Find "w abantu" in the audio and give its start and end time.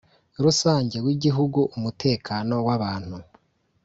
2.67-3.17